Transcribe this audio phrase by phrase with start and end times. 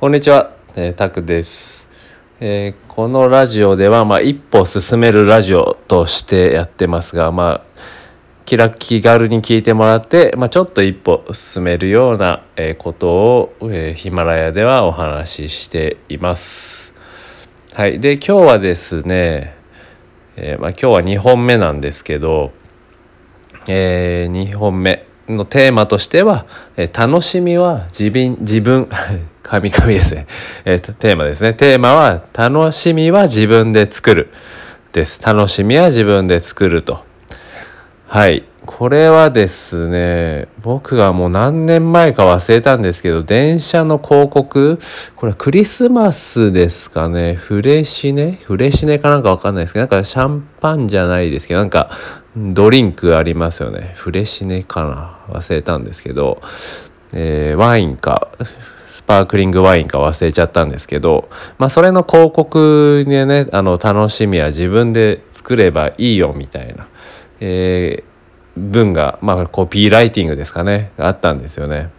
[0.00, 1.88] こんにちは、えー、タクです、
[2.38, 7.80] えーこのラジオでは、まあ、一歩進めるラジオとしてやってますが、まあ、
[8.46, 16.94] 気楽気軽に聞いてもらって、まあ、ちょっと一歩進めるような、えことを、えーヒマラヤではお話ししています。
[17.72, 19.56] はい、で今日はですね、
[20.36, 22.52] えまあ、今日は2本目なんですけど、
[23.66, 26.46] え2本目のテーマとしては
[26.78, 28.88] 「え楽しみは自分自分。
[29.48, 30.26] 神々ですね、
[30.66, 31.54] えーテーマですね。
[31.54, 34.28] テーマは「楽しみは自分で作る」
[34.92, 35.22] です。
[35.22, 37.02] 楽しみは自分で作ると。
[38.06, 38.44] はい。
[38.66, 44.78] これはですね僕がもう何年前か忘れたんですけど電車の広告？
[45.16, 47.32] これクリスマスですかね。
[47.32, 48.38] フレシネ？
[48.44, 51.90] フレシネかなんかわかんないですけどなんかシャンパンじゃないですけどなんか
[52.36, 53.94] ドリンクありますよね。
[53.96, 55.34] フレシネかな？
[55.34, 56.42] 忘れたんですけど、
[57.14, 58.28] えーワインか。
[59.08, 66.86] パークリングワインか忘れちゃったんですけど、まあ、それの広告でねあの楽しみは自分で作ればいいよみたいな、
[67.40, 68.08] えー
[68.58, 71.90] 文が、まあ、コピーライティングですかねあったんですよね。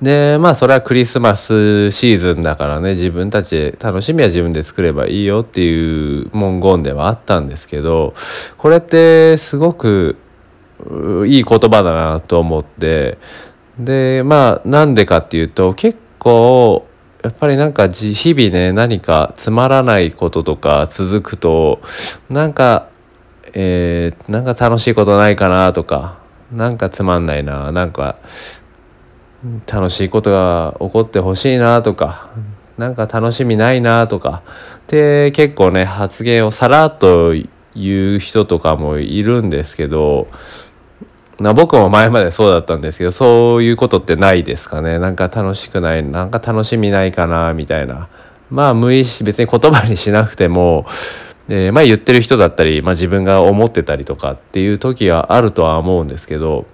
[0.00, 8.14] でまあそれはクリスマスシーズンだからね自分たちで楽しみは自分で作ればいいよっていう文言ではあったんですけど
[8.58, 10.16] これってすごく
[11.26, 13.18] いい言葉だなと思って
[13.78, 16.86] でまあなんでかっていうと結構
[17.22, 21.80] やっぱりなんか日々ね何かつまらないこととか続くと
[22.28, 22.88] なんか
[23.54, 26.18] えーなんか楽しいことないかなとか
[26.52, 28.16] なんかつまんないななんか
[29.66, 32.30] 楽しいことが起こってほしいなとか
[32.78, 34.42] なんか楽しみないなとか
[34.88, 37.34] で結構ね発言をさらっと
[37.74, 40.28] 言う人とかもいるんですけど
[41.40, 44.98] な僕も前までそうだったんですけどそういうことってないですかね。
[44.98, 48.08] なんか楽しくないなんか楽しみないかなみたいな。
[48.50, 50.84] まあ無意識別に言葉にしなくても、
[51.48, 56.66] えーまあ言ってる人だったり、まあ、自分が思ってたりとかっていう時はあるとは思うんですけど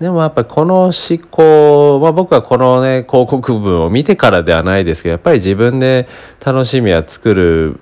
[0.00, 0.92] でもやっぱりこの思
[1.30, 6.08] 考、まあ、僕はこのね広告文を見てからではないですけどやっぱり自分で
[6.44, 7.80] 楽しみは作る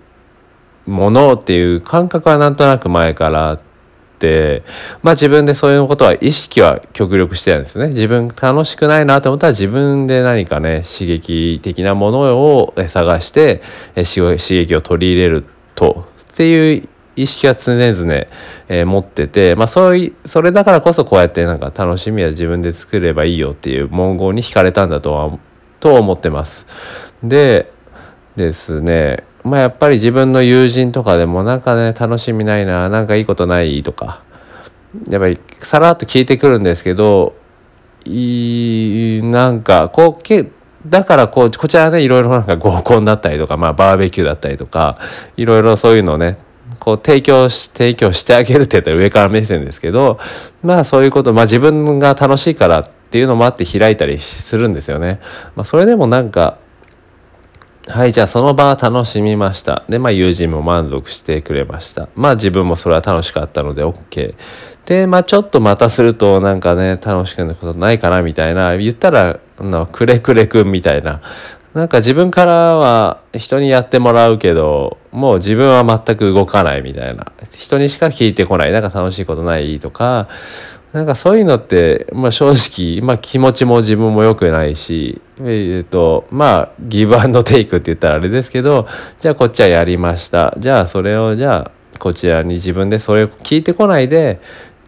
[0.86, 3.73] ものっていう感覚はなんとなく前からあって
[5.02, 13.62] まあ自分でそういうことは意識は極力してたんですね自分楽しくないなと思ったら自分で何かね刺激的なものを探して
[13.94, 18.12] 刺激を取り入れるとっていう意識は常々、
[18.68, 25.38] えー持ってて、まあ、そういうそれだからこそこうやってなんか楽しみは自分で作ればいいよっていう文言に惹かれたんだとは
[25.80, 26.66] と思ってます。
[27.22, 27.72] で
[28.36, 34.22] ですねまあやっぱり自分の友人とかでもなんかね楽しみないななんかいいことないとか
[35.10, 37.36] やっぱりさらっと聞いてくるんですけど
[38.06, 40.50] いなんかこうけ
[40.86, 44.98] だからこうこちらねいろいろなんか合コンだったりとか、まあ、バーベキューだったりとか
[45.36, 46.38] いろいろそういうのをね
[46.78, 50.18] こう提供し提供してあげるって言ったら上から目線ですけど
[50.62, 55.20] まあそういうことまあ自分が楽しいからっていうのもあって開いたりするんですよね。
[55.54, 56.58] まあ、それでもなんか
[57.86, 59.84] はいじゃあその場は楽しみました。
[59.90, 62.08] でまあ友人も満足してくれました。
[62.14, 64.34] まあ自分もそれは楽しかったので OK
[64.86, 71.20] でまあちょっとまたするとなんかね楽しくなことないかなみたいな言ったらのくれくれくんみたいな。
[71.74, 77.32] なんか自分からは人にやってもらうけどもう自分は全く動かないみたいな。
[77.52, 78.72] 人にしか聞いてこない。
[78.72, 80.28] なんか楽しいことないとか
[80.94, 88.86] なんかそういうのって、まあ、正直、まあ、気持ちも自分も良くないし、えっとまあギブアンドテイクって言ったらあれですけど
[89.18, 90.54] じゃあこっちはやりました。
[90.56, 94.40] じゃあそれをじゃあこちらに自分でそれを聞いてこないで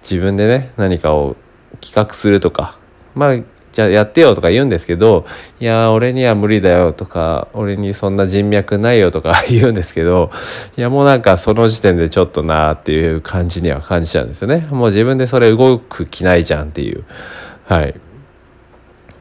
[0.02, 1.36] 自分でね何かを
[1.80, 2.78] 企画するとか
[3.16, 3.38] まあ
[3.76, 5.26] じゃあやってよとか言うんですけど
[5.60, 10.30] いや俺には無理だよとか俺にそんな人脈ないよとか 言うんですけど
[10.78, 14.66] いやもうなんかその時点でちょっとなーっていう感じには感じちゃうんですよね。
[14.70, 17.04] もう自分でそれ動く気ないじゃんっていう。
[17.66, 17.94] はい。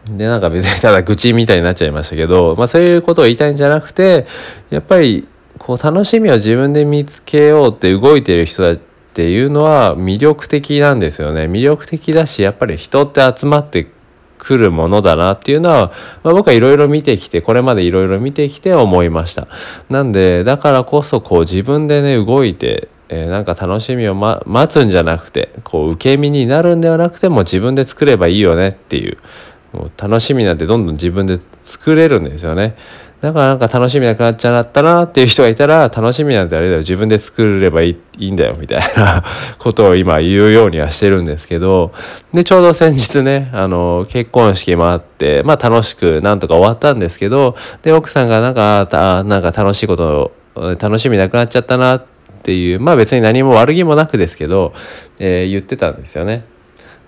[0.09, 4.25] でなんか別にただ愚痴みたいになっちゃいましたけど、まあ、そういうことを言いたいんじゃなくて
[4.69, 5.27] やっぱり
[5.57, 8.75] こう楽しみを自分で見つけようって動いてる人だっ
[9.15, 11.45] ていうのは魅力的なんですよね。
[11.45, 13.87] 魅力的だしやっぱり人って集まって
[14.37, 15.91] くるものだなっていうのは、
[16.23, 19.47] まあ、僕はいろいろ見てきてこれまでいろいろ見てきて思いました。
[19.89, 29.17] なんでだからこそこう自分でね動いてえーなんか楽しみを、ま、待つんじゃなくてこう受け身になるんではなくても自分で作ればいいよねっていう。
[29.73, 32.77] もう楽しみなんてどんどん自分で作れるんですよね。
[33.21, 39.23] だからなんか楽しみなくなっちゃったなっていう人がいたら楽しみなんてあれだよ自分で作ればいいんだよみたいな
[39.57, 41.91] ことを今言うようにはしてるんですけど
[42.33, 50.31] でちょうど先日ねあの結婚式もあってまあ楽しくなんとか終わったんですけどで奥さんがなんかあなんか楽しいこと
[50.79, 52.03] 楽しみなくなっちゃったなっ
[52.43, 54.73] ていうまあ別に何も悪気もなくですけど、
[55.19, 56.45] えー、言ってたんですよね。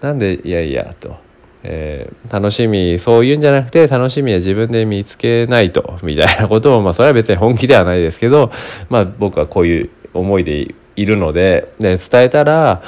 [0.01, 1.26] なんでいやいやと。
[1.63, 8.51] えー、楽しみそういうんじゃなくて楽しみは自分で見つけないとみたいなことをまあそれは別に本気ではないですけど
[8.89, 12.81] まあ僕はこういう思いでいるのでで伝えたら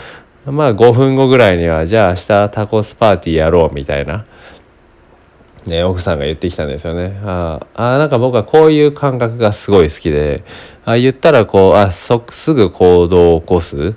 [0.46, 4.26] まあ5分後ぐらいにはじゃあ明日タコスパーティーやろうみたいな、
[5.66, 7.20] ね、奥さんが言ってきたんですよね。
[7.26, 10.44] ああなんか僕はこういう感覚がすごい好きで
[10.86, 13.96] あ言ったらこうあそすぐ行動を起こす、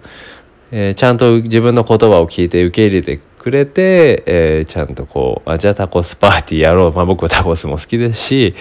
[0.73, 8.55] えー、ちゃんと自分の言葉を聞いて受け入れてくれて、えー、ちゃんとこうあじゃあタコスパーティーやろう、まあ、僕はタコスも好きですし、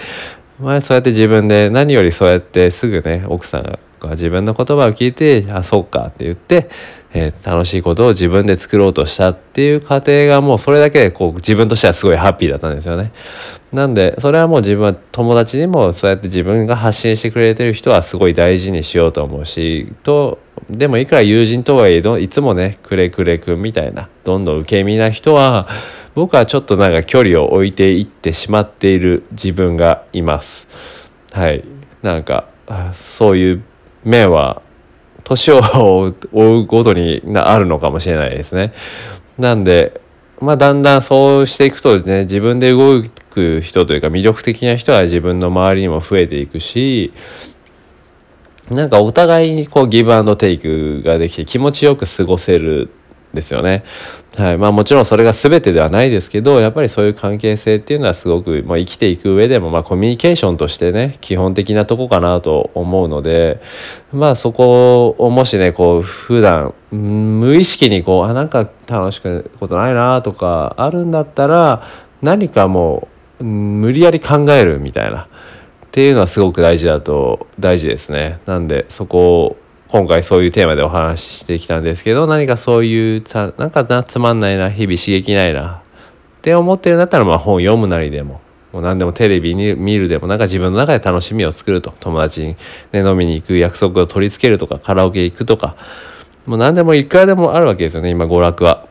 [0.60, 3.78] まあ、そうやって自分で何よりそうやってすぐね奥さんが
[4.10, 6.68] 自分の言葉を聞いてあそうかって言って、
[7.12, 13.12] えー、楽しいことを自分で作ろうとしたっていう過程がもうそれだけでこう自分としてはすごいハッピーだったんですよね。
[13.72, 20.38] なんでそれはもう自分は友達にもそうやって自分が発信してくれてる人はすごい大事にしようと思うしと
[20.70, 25.68] でもいくら友人とはいえどいつもねくれくれくんみたいなどんどん受け身な人は
[26.14, 30.68] 僕はちょっとなんか距離を置いていってしまっている自分がいます。
[31.32, 31.64] はい
[32.02, 32.46] なんか
[32.92, 33.62] そういう
[34.04, 34.60] 面は
[35.24, 35.60] 年を
[36.32, 38.72] 追うごとにあるのかもしれないですね。
[39.38, 40.00] なんで
[40.40, 47.12] まあだんだんそうしていくとね自分で動く人というか魅力的な人は自分の周りにも増えていくし
[48.70, 52.90] なんかお互いにこうギブアンドテイクができて気持ちよく過ごせる
[53.34, 53.82] ですよね。
[54.36, 63.60] はいまあ、もちろんそれが全てではないですけどやっぱりそういう関係性っていうのはすごく、まあ、生きていく上でも、まあ、コミュニケーションとしてね基本的なとこかなと思うので
[64.10, 71.86] まあそこをもしねこう普段無意識にこうあなんか楽しくことないなとかあるんだったら
[72.22, 73.08] 何かも
[73.38, 75.28] う無理やり考えるみたいな
[75.92, 78.40] っていうのはすごく大事だと大事ですね。
[78.46, 79.56] なんでそこを
[79.88, 83.22] 今回そういうテーマでお話ししてきたんですけど何かそういう
[83.58, 85.82] なんかつまんないな日々刺激ないな
[86.38, 88.40] って思ってるんだったらまあ本読むなりでも
[88.72, 92.56] もう何でもテレビに見るでもなんか自分の中で楽しみを作ると友達に、
[92.92, 95.76] ね、飲みに行く約束を取り付けるとかカラオケ行くとか
[96.46, 98.88] もう何でもいくらでもあるわけですよね今娯楽は。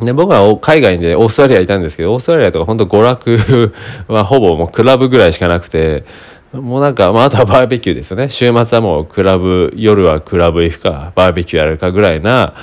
[0.00, 3.74] で僕は海外でオーストラリアいたんですけどオーストラリアとか本当娯楽
[4.08, 6.04] はほぼもうクラブぐらいしかなくて
[6.52, 8.28] もうなんか、まあ、あとはバーベキューですよね。
[8.28, 12.54] 週末はもうクラブ、夜はクラブ行くか、バーベキューやるかぐらいな、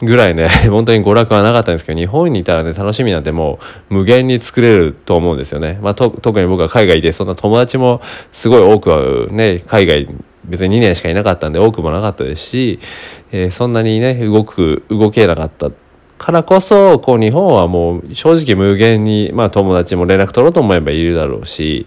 [0.00, 3.58] ぐらいね、 本当に娯楽はなかったんですけど、日本にいたらね、楽しみなんても
[3.90, 5.78] う無限に作れると思うんですよね。
[5.82, 8.00] まあ、特に僕は海外で、そんな友達も
[8.32, 10.08] すごい多くはね、海外、
[10.44, 12.78] 別に2年しかいなかったんで多くもなかったですし、
[13.32, 15.70] えー、そんなにね、動く、動けなかった
[16.18, 21.86] からこそ、こう日本はもう正直無限に、まあ友達も連絡取ろうと思えばいるだろうし、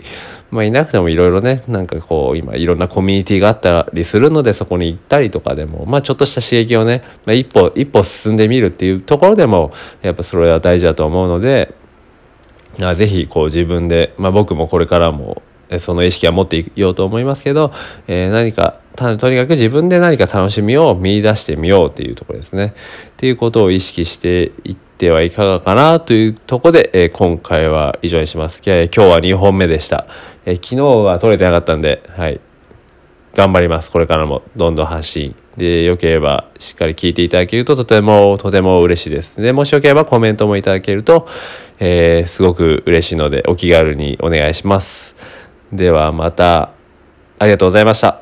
[0.52, 9.72] まあ、いなくてもいろいろねなんかこう今いろんなコミュニティがあったりするのでそこに行ったりとかでも、まあ、ちょっとした刺激をね、まあ、一歩一歩進んでみるっていうところでも
[10.02, 11.76] やっぱそれは大事だと思うので
[12.78, 15.42] 是非こう自分で、まあ、僕もこれからも
[15.78, 17.72] その意識は持っていようと思いますけど、
[18.08, 22.74] えー、何かとにかく自分で何か楽しみを見出してみようっていうところですね。
[23.10, 28.62] っていうことを意識していってはいかがかなというところで、えー、今回は以上にします。
[28.66, 30.08] 今日は2本目でした。
[30.46, 32.42] えー、昨日は撮れてなかったんで、はい。
[33.36, 33.92] 頑張ります。
[33.92, 35.36] これからもどんどん発信。
[35.56, 39.40] で、よければしっかり聞いていただけるととてもとても嬉しいです。
[39.42, 41.28] で、もしよければコメントもいただけると、
[41.80, 45.16] えー、すごく嬉しいのでお気軽にお願いします。
[45.72, 46.72] ではまた
[47.38, 48.19] ありがとうございました。